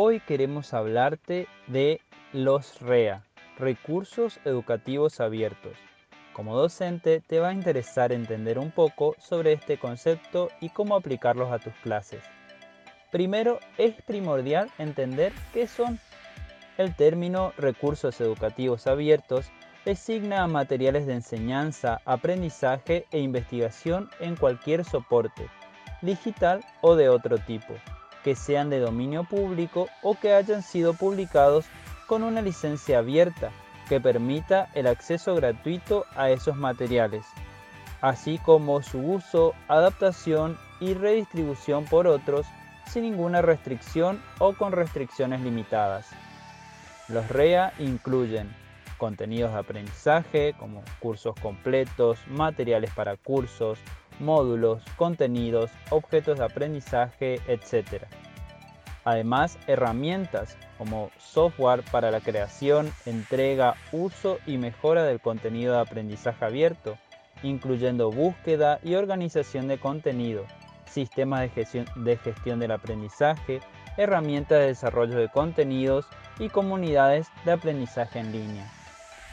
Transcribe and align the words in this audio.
Hoy 0.00 0.20
queremos 0.20 0.74
hablarte 0.74 1.48
de 1.66 2.00
los 2.32 2.80
REA, 2.80 3.24
Recursos 3.58 4.38
Educativos 4.44 5.18
Abiertos. 5.18 5.76
Como 6.32 6.56
docente 6.56 7.20
te 7.26 7.40
va 7.40 7.48
a 7.48 7.52
interesar 7.52 8.12
entender 8.12 8.60
un 8.60 8.70
poco 8.70 9.16
sobre 9.18 9.54
este 9.54 9.76
concepto 9.76 10.50
y 10.60 10.68
cómo 10.68 10.94
aplicarlos 10.94 11.50
a 11.50 11.58
tus 11.58 11.72
clases. 11.82 12.22
Primero, 13.10 13.58
es 13.76 14.00
primordial 14.02 14.70
entender 14.78 15.32
qué 15.52 15.66
son. 15.66 15.98
El 16.76 16.94
término 16.94 17.52
recursos 17.58 18.20
educativos 18.20 18.86
abiertos 18.86 19.50
designa 19.84 20.44
a 20.44 20.46
materiales 20.46 21.08
de 21.08 21.14
enseñanza, 21.14 22.00
aprendizaje 22.04 23.04
e 23.10 23.18
investigación 23.18 24.10
en 24.20 24.36
cualquier 24.36 24.84
soporte, 24.84 25.48
digital 26.02 26.64
o 26.82 26.94
de 26.94 27.08
otro 27.08 27.38
tipo, 27.38 27.74
que 28.24 28.34
sean 28.34 28.70
de 28.70 28.80
dominio 28.80 29.24
público 29.24 29.88
o 30.02 30.14
que 30.14 30.34
hayan 30.34 30.62
sido 30.62 30.94
publicados 30.94 31.66
con 32.06 32.22
una 32.22 32.42
licencia 32.42 32.98
abierta 32.98 33.50
que 33.88 34.00
permita 34.00 34.70
el 34.74 34.86
acceso 34.86 35.34
gratuito 35.34 36.04
a 36.14 36.30
esos 36.30 36.56
materiales, 36.56 37.24
así 38.00 38.38
como 38.38 38.82
su 38.82 38.98
uso, 38.98 39.54
adaptación 39.66 40.58
y 40.80 40.94
redistribución 40.94 41.84
por 41.84 42.06
otros 42.06 42.46
sin 42.86 43.02
ninguna 43.02 43.42
restricción 43.42 44.22
o 44.38 44.54
con 44.54 44.72
restricciones 44.72 45.40
limitadas. 45.40 46.08
Los 47.08 47.28
REA 47.28 47.72
incluyen 47.78 48.54
contenidos 48.98 49.52
de 49.52 49.58
aprendizaje 49.58 50.54
como 50.58 50.82
cursos 50.98 51.34
completos, 51.40 52.18
materiales 52.28 52.90
para 52.94 53.16
cursos, 53.16 53.78
módulos, 54.20 54.82
contenidos, 54.96 55.70
objetos 55.90 56.38
de 56.38 56.44
aprendizaje, 56.44 57.40
etc. 57.46 58.04
Además, 59.04 59.58
herramientas 59.66 60.56
como 60.76 61.10
software 61.18 61.82
para 61.90 62.10
la 62.10 62.20
creación, 62.20 62.92
entrega, 63.06 63.74
uso 63.92 64.38
y 64.46 64.58
mejora 64.58 65.04
del 65.04 65.20
contenido 65.20 65.74
de 65.74 65.80
aprendizaje 65.80 66.44
abierto, 66.44 66.98
incluyendo 67.42 68.10
búsqueda 68.10 68.80
y 68.82 68.94
organización 68.94 69.68
de 69.68 69.78
contenido, 69.78 70.44
sistemas 70.86 71.40
de 71.40 71.48
gestión, 71.50 71.86
de 71.96 72.16
gestión 72.16 72.58
del 72.58 72.72
aprendizaje, 72.72 73.60
herramientas 73.96 74.60
de 74.60 74.66
desarrollo 74.66 75.18
de 75.18 75.28
contenidos 75.28 76.06
y 76.38 76.48
comunidades 76.48 77.28
de 77.44 77.52
aprendizaje 77.52 78.18
en 78.18 78.32
línea. 78.32 78.77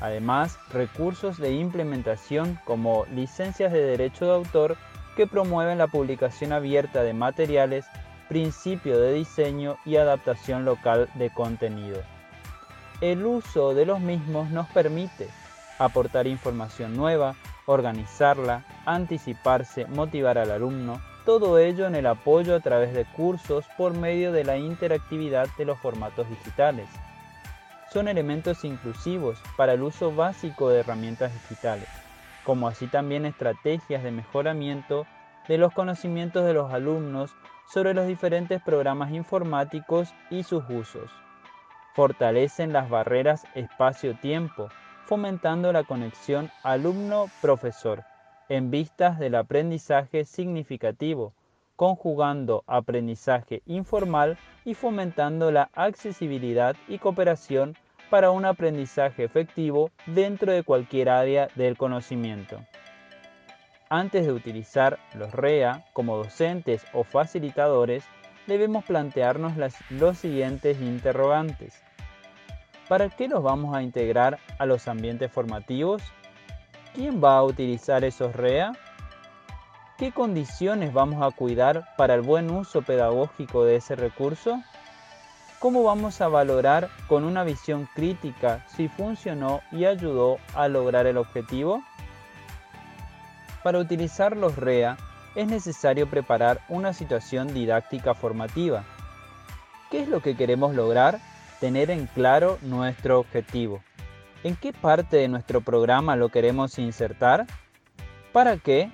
Además, 0.00 0.58
recursos 0.72 1.38
de 1.38 1.52
implementación 1.52 2.58
como 2.64 3.06
licencias 3.06 3.72
de 3.72 3.82
derecho 3.82 4.26
de 4.26 4.34
autor 4.34 4.76
que 5.16 5.26
promueven 5.26 5.78
la 5.78 5.86
publicación 5.86 6.52
abierta 6.52 7.02
de 7.02 7.14
materiales, 7.14 7.86
principio 8.28 9.00
de 9.00 9.14
diseño 9.14 9.78
y 9.86 9.96
adaptación 9.96 10.64
local 10.64 11.08
de 11.14 11.30
contenido. 11.30 12.02
El 13.00 13.24
uso 13.24 13.74
de 13.74 13.86
los 13.86 14.00
mismos 14.00 14.50
nos 14.50 14.66
permite 14.68 15.28
aportar 15.78 16.26
información 16.26 16.96
nueva, 16.96 17.34
organizarla, 17.66 18.64
anticiparse, 18.84 19.86
motivar 19.86 20.38
al 20.38 20.50
alumno, 20.50 21.00
todo 21.24 21.58
ello 21.58 21.86
en 21.86 21.94
el 21.94 22.06
apoyo 22.06 22.54
a 22.54 22.60
través 22.60 22.94
de 22.94 23.04
cursos 23.04 23.64
por 23.76 23.94
medio 23.94 24.30
de 24.30 24.44
la 24.44 24.58
interactividad 24.58 25.48
de 25.58 25.64
los 25.64 25.78
formatos 25.78 26.28
digitales 26.28 26.88
son 27.92 28.08
elementos 28.08 28.64
inclusivos 28.64 29.38
para 29.56 29.74
el 29.74 29.82
uso 29.82 30.14
básico 30.14 30.68
de 30.68 30.80
herramientas 30.80 31.32
digitales, 31.32 31.88
como 32.44 32.68
así 32.68 32.86
también 32.86 33.24
estrategias 33.26 34.02
de 34.02 34.10
mejoramiento 34.10 35.06
de 35.48 35.58
los 35.58 35.72
conocimientos 35.72 36.44
de 36.44 36.54
los 36.54 36.72
alumnos 36.72 37.34
sobre 37.72 37.94
los 37.94 38.06
diferentes 38.06 38.60
programas 38.62 39.12
informáticos 39.12 40.14
y 40.30 40.42
sus 40.42 40.64
usos. 40.68 41.10
Fortalecen 41.94 42.72
las 42.72 42.88
barreras 42.88 43.46
espacio-tiempo, 43.54 44.68
fomentando 45.06 45.72
la 45.72 45.84
conexión 45.84 46.50
alumno-profesor 46.62 48.04
en 48.48 48.70
vistas 48.70 49.18
del 49.18 49.34
aprendizaje 49.34 50.24
significativo, 50.24 51.32
conjugando 51.76 52.64
aprendizaje 52.66 53.62
informal 53.66 54.36
y 54.64 54.74
fomentando 54.74 55.52
la 55.52 55.70
accesibilidad 55.74 56.74
y 56.88 56.98
cooperación 56.98 57.76
para 58.10 58.30
un 58.30 58.44
aprendizaje 58.44 59.24
efectivo 59.24 59.90
dentro 60.06 60.52
de 60.52 60.62
cualquier 60.62 61.08
área 61.08 61.48
del 61.54 61.76
conocimiento. 61.76 62.60
Antes 63.88 64.26
de 64.26 64.32
utilizar 64.32 64.98
los 65.14 65.32
REA 65.32 65.84
como 65.92 66.16
docentes 66.16 66.84
o 66.92 67.04
facilitadores, 67.04 68.04
debemos 68.46 68.84
plantearnos 68.84 69.52
los 69.90 70.18
siguientes 70.18 70.80
interrogantes. 70.80 71.82
¿Para 72.88 73.08
qué 73.08 73.28
los 73.28 73.42
vamos 73.42 73.76
a 73.76 73.82
integrar 73.82 74.38
a 74.58 74.66
los 74.66 74.88
ambientes 74.88 75.30
formativos? 75.30 76.02
¿Quién 76.94 77.22
va 77.22 77.36
a 77.36 77.44
utilizar 77.44 78.04
esos 78.04 78.34
REA? 78.34 78.72
¿Qué 79.98 80.12
condiciones 80.12 80.92
vamos 80.92 81.22
a 81.22 81.34
cuidar 81.34 81.86
para 81.96 82.14
el 82.14 82.20
buen 82.20 82.50
uso 82.50 82.82
pedagógico 82.82 83.64
de 83.64 83.76
ese 83.76 83.96
recurso? 83.96 84.62
¿Cómo 85.58 85.84
vamos 85.84 86.20
a 86.20 86.28
valorar 86.28 86.90
con 87.08 87.24
una 87.24 87.44
visión 87.44 87.88
crítica 87.94 88.62
si 88.68 88.88
funcionó 88.88 89.62
y 89.72 89.86
ayudó 89.86 90.36
a 90.54 90.68
lograr 90.68 91.06
el 91.06 91.16
objetivo? 91.16 91.82
Para 93.62 93.78
utilizar 93.78 94.36
los 94.36 94.56
REA 94.56 94.98
es 95.34 95.46
necesario 95.46 96.06
preparar 96.10 96.60
una 96.68 96.92
situación 96.92 97.54
didáctica 97.54 98.12
formativa. 98.12 98.84
¿Qué 99.90 100.02
es 100.02 100.08
lo 100.08 100.20
que 100.20 100.36
queremos 100.36 100.74
lograr? 100.74 101.20
Tener 101.58 101.90
en 101.90 102.04
claro 102.04 102.58
nuestro 102.60 103.18
objetivo. 103.18 103.80
¿En 104.44 104.56
qué 104.56 104.74
parte 104.74 105.16
de 105.16 105.28
nuestro 105.28 105.62
programa 105.62 106.16
lo 106.16 106.28
queremos 106.28 106.78
insertar? 106.78 107.46
¿Para 108.34 108.58
qué? 108.58 108.90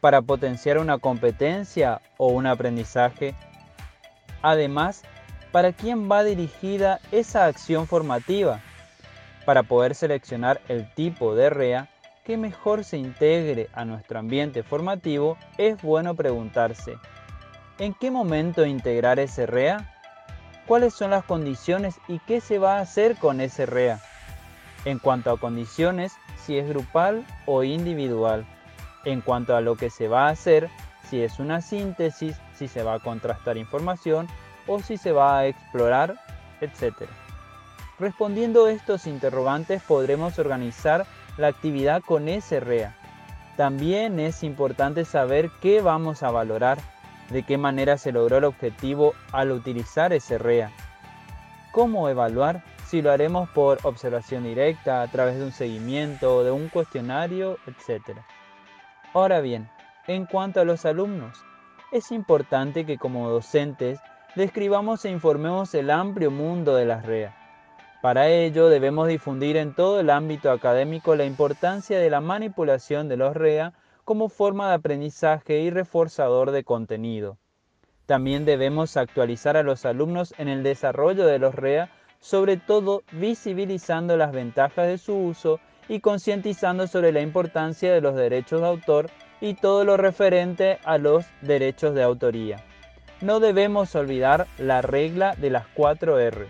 ¿Para 0.00 0.22
potenciar 0.22 0.78
una 0.78 0.98
competencia 0.98 2.00
o 2.18 2.28
un 2.28 2.46
aprendizaje? 2.46 3.34
Además, 4.42 5.02
para 5.52 5.72
quién 5.72 6.10
va 6.10 6.22
dirigida 6.22 7.00
esa 7.12 7.46
acción 7.46 7.86
formativa. 7.86 8.60
Para 9.46 9.62
poder 9.62 9.94
seleccionar 9.94 10.60
el 10.68 10.92
tipo 10.94 11.34
de 11.34 11.50
REA 11.50 11.88
que 12.24 12.36
mejor 12.36 12.84
se 12.84 12.98
integre 12.98 13.70
a 13.72 13.84
nuestro 13.84 14.18
ambiente 14.18 14.62
formativo, 14.62 15.38
es 15.58 15.80
bueno 15.80 16.14
preguntarse, 16.14 16.98
¿en 17.78 17.94
qué 17.94 18.10
momento 18.10 18.66
integrar 18.66 19.18
ese 19.20 19.46
REA? 19.46 19.92
¿Cuáles 20.66 20.92
son 20.92 21.12
las 21.12 21.24
condiciones 21.24 22.00
y 22.08 22.18
qué 22.18 22.40
se 22.40 22.58
va 22.58 22.78
a 22.78 22.80
hacer 22.80 23.16
con 23.16 23.40
ese 23.40 23.64
REA? 23.64 24.00
En 24.84 24.98
cuanto 24.98 25.30
a 25.30 25.38
condiciones, 25.38 26.12
si 26.44 26.58
es 26.58 26.68
grupal 26.68 27.24
o 27.46 27.62
individual. 27.62 28.44
En 29.06 29.20
cuanto 29.20 29.54
a 29.54 29.60
lo 29.60 29.76
que 29.76 29.88
se 29.88 30.08
va 30.08 30.26
a 30.26 30.30
hacer, 30.30 30.68
si 31.08 31.22
es 31.22 31.38
una 31.38 31.60
síntesis, 31.60 32.36
si 32.56 32.66
se 32.66 32.82
va 32.82 32.94
a 32.94 32.98
contrastar 32.98 33.56
información 33.56 34.26
o 34.66 34.80
si 34.80 34.96
se 34.96 35.12
va 35.12 35.38
a 35.38 35.46
explorar, 35.46 36.16
etc. 36.60 37.08
Respondiendo 38.00 38.66
estos 38.66 39.06
interrogantes 39.06 39.80
podremos 39.82 40.40
organizar 40.40 41.06
la 41.38 41.46
actividad 41.46 42.02
con 42.02 42.28
ese 42.28 42.58
REA. 42.58 42.96
También 43.56 44.18
es 44.18 44.42
importante 44.42 45.04
saber 45.04 45.50
qué 45.62 45.80
vamos 45.82 46.24
a 46.24 46.32
valorar, 46.32 46.78
de 47.30 47.44
qué 47.44 47.58
manera 47.58 47.98
se 47.98 48.10
logró 48.10 48.38
el 48.38 48.44
objetivo 48.44 49.14
al 49.30 49.52
utilizar 49.52 50.12
ese 50.12 50.36
REA. 50.36 50.72
¿Cómo 51.70 52.08
evaluar? 52.08 52.64
Si 52.88 53.02
lo 53.02 53.12
haremos 53.12 53.48
por 53.50 53.78
observación 53.84 54.42
directa, 54.42 55.02
a 55.02 55.08
través 55.08 55.38
de 55.38 55.44
un 55.44 55.52
seguimiento, 55.52 56.42
de 56.42 56.50
un 56.50 56.68
cuestionario, 56.68 57.58
etc. 57.68 58.18
Ahora 59.16 59.40
bien, 59.40 59.70
en 60.08 60.26
cuanto 60.26 60.60
a 60.60 60.66
los 60.66 60.84
alumnos, 60.84 61.42
es 61.90 62.12
importante 62.12 62.84
que 62.84 62.98
como 62.98 63.30
docentes 63.30 63.98
describamos 64.34 65.06
e 65.06 65.10
informemos 65.10 65.74
el 65.74 65.90
amplio 65.90 66.30
mundo 66.30 66.74
de 66.74 66.84
las 66.84 67.06
REA. 67.06 67.34
Para 68.02 68.28
ello 68.28 68.68
debemos 68.68 69.08
difundir 69.08 69.56
en 69.56 69.74
todo 69.74 70.00
el 70.00 70.10
ámbito 70.10 70.50
académico 70.50 71.16
la 71.16 71.24
importancia 71.24 71.98
de 71.98 72.10
la 72.10 72.20
manipulación 72.20 73.08
de 73.08 73.16
los 73.16 73.34
REA 73.34 73.72
como 74.04 74.28
forma 74.28 74.68
de 74.68 74.74
aprendizaje 74.74 75.60
y 75.60 75.70
reforzador 75.70 76.50
de 76.50 76.64
contenido. 76.64 77.38
También 78.04 78.44
debemos 78.44 78.98
actualizar 78.98 79.56
a 79.56 79.62
los 79.62 79.86
alumnos 79.86 80.34
en 80.36 80.48
el 80.48 80.62
desarrollo 80.62 81.24
de 81.24 81.38
los 81.38 81.54
REA, 81.54 81.88
sobre 82.20 82.58
todo 82.58 83.02
visibilizando 83.12 84.18
las 84.18 84.32
ventajas 84.32 84.88
de 84.88 84.98
su 84.98 85.16
uso 85.16 85.58
y 85.88 86.00
concientizando 86.00 86.86
sobre 86.86 87.12
la 87.12 87.20
importancia 87.20 87.92
de 87.92 88.00
los 88.00 88.14
derechos 88.16 88.60
de 88.60 88.66
autor 88.66 89.10
y 89.40 89.54
todo 89.54 89.84
lo 89.84 89.96
referente 89.96 90.78
a 90.84 90.98
los 90.98 91.24
derechos 91.42 91.94
de 91.94 92.02
autoría 92.02 92.64
no 93.20 93.40
debemos 93.40 93.94
olvidar 93.94 94.46
la 94.58 94.82
regla 94.82 95.34
de 95.36 95.50
las 95.50 95.66
4 95.74 96.18
R. 96.18 96.48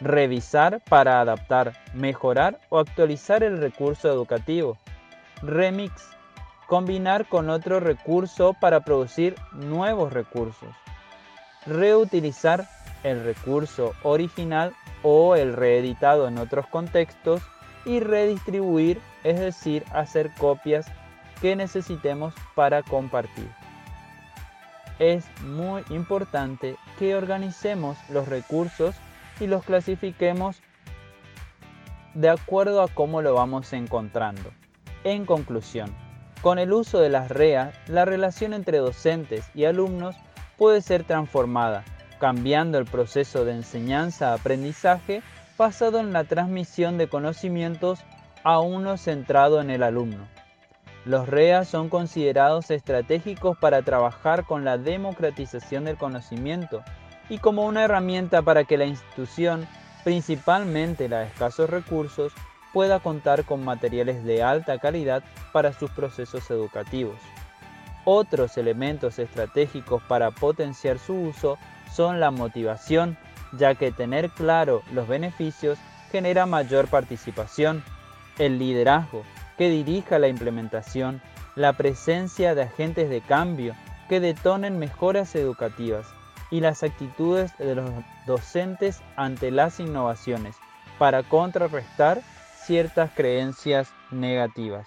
Revisar 0.00 0.80
para 0.88 1.20
adaptar, 1.20 1.74
mejorar 1.94 2.58
o 2.70 2.78
actualizar 2.78 3.42
el 3.42 3.58
recurso 3.58 4.08
educativo. 4.08 4.78
Remix. 5.42 6.08
Combinar 6.66 7.28
con 7.28 7.50
otro 7.50 7.80
recurso 7.80 8.54
para 8.60 8.80
producir 8.80 9.34
nuevos 9.52 10.12
recursos. 10.12 10.68
Reutilizar 11.66 12.68
el 13.02 13.24
recurso 13.24 13.92
original 14.02 14.72
o 15.02 15.34
el 15.34 15.52
reeditado 15.52 16.28
en 16.28 16.38
otros 16.38 16.66
contextos 16.68 17.42
y 17.84 18.00
redistribuir, 18.00 19.00
es 19.24 19.38
decir, 19.38 19.84
hacer 19.92 20.30
copias 20.38 20.86
que 21.40 21.56
necesitemos 21.56 22.34
para 22.54 22.82
compartir. 22.82 23.48
Es 24.98 25.24
muy 25.42 25.82
importante 25.88 26.76
que 26.98 27.14
organicemos 27.14 27.96
los 28.10 28.28
recursos 28.28 28.94
y 29.40 29.46
los 29.46 29.64
clasifiquemos 29.64 30.60
de 32.14 32.28
acuerdo 32.28 32.82
a 32.82 32.88
cómo 32.88 33.22
lo 33.22 33.34
vamos 33.34 33.72
encontrando. 33.72 34.50
En 35.04 35.24
conclusión, 35.24 35.94
con 36.42 36.58
el 36.58 36.72
uso 36.72 36.98
de 37.00 37.08
las 37.08 37.30
REA, 37.30 37.72
la 37.86 38.04
relación 38.04 38.52
entre 38.52 38.78
docentes 38.78 39.50
y 39.54 39.64
alumnos 39.64 40.16
puede 40.58 40.82
ser 40.82 41.04
transformada, 41.04 41.84
cambiando 42.18 42.78
el 42.78 42.84
proceso 42.84 43.44
de 43.44 43.52
enseñanza-aprendizaje 43.52 45.22
basado 45.60 45.98
en 46.00 46.14
la 46.14 46.24
transmisión 46.24 46.96
de 46.96 47.06
conocimientos 47.06 48.00
a 48.44 48.60
uno 48.60 48.96
centrado 48.96 49.60
en 49.60 49.68
el 49.68 49.82
alumno. 49.82 50.26
Los 51.04 51.28
REA 51.28 51.66
son 51.66 51.90
considerados 51.90 52.70
estratégicos 52.70 53.58
para 53.58 53.82
trabajar 53.82 54.46
con 54.46 54.64
la 54.64 54.78
democratización 54.78 55.84
del 55.84 55.98
conocimiento 55.98 56.82
y 57.28 57.36
como 57.36 57.66
una 57.66 57.84
herramienta 57.84 58.40
para 58.40 58.64
que 58.64 58.78
la 58.78 58.86
institución, 58.86 59.68
principalmente 60.02 61.10
la 61.10 61.18
de 61.18 61.26
escasos 61.26 61.68
recursos, 61.68 62.32
pueda 62.72 62.98
contar 62.98 63.44
con 63.44 63.62
materiales 63.62 64.24
de 64.24 64.42
alta 64.42 64.78
calidad 64.78 65.22
para 65.52 65.74
sus 65.74 65.90
procesos 65.90 66.50
educativos. 66.50 67.18
Otros 68.06 68.56
elementos 68.56 69.18
estratégicos 69.18 70.02
para 70.08 70.30
potenciar 70.30 70.98
su 70.98 71.12
uso 71.12 71.58
son 71.92 72.18
la 72.18 72.30
motivación, 72.30 73.18
ya 73.52 73.74
que 73.74 73.92
tener 73.92 74.30
claro 74.30 74.82
los 74.92 75.08
beneficios 75.08 75.78
genera 76.10 76.46
mayor 76.46 76.88
participación, 76.88 77.82
el 78.38 78.58
liderazgo, 78.58 79.24
que 79.58 79.68
dirija 79.68 80.18
la 80.18 80.28
implementación, 80.28 81.20
la 81.54 81.74
presencia 81.74 82.54
de 82.54 82.62
agentes 82.62 83.10
de 83.10 83.20
cambio 83.20 83.74
que 84.08 84.20
detonen 84.20 84.78
mejoras 84.78 85.34
educativas 85.34 86.06
y 86.50 86.60
las 86.60 86.82
actitudes 86.82 87.56
de 87.58 87.74
los 87.76 87.90
docentes 88.26 89.00
ante 89.16 89.50
las 89.50 89.78
innovaciones 89.78 90.56
para 90.98 91.22
contrarrestar 91.22 92.20
ciertas 92.64 93.10
creencias 93.14 93.92
negativas. 94.10 94.86